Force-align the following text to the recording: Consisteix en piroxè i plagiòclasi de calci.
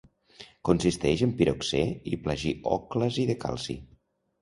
Consisteix 0.69 1.23
en 1.27 1.35
piroxè 1.43 1.83
i 2.15 2.19
plagiòclasi 2.25 3.31
de 3.33 3.41
calci. 3.49 3.81